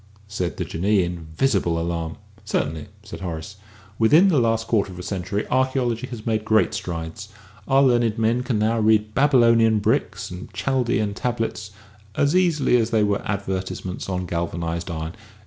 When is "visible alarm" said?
1.37-2.17